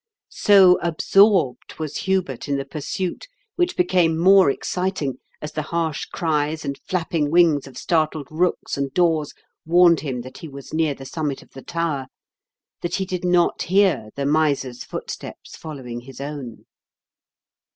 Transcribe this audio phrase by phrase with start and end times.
[0.29, 6.65] So absorbed was Hubert in the pursuit, which became more exciting as the harsh cries
[6.65, 11.05] and flapping wings of startled rooks and daws warned him that he was near the
[11.05, 12.07] summit of the tower,
[12.81, 16.65] that he did not hear the miser's footsteps foUowing his own.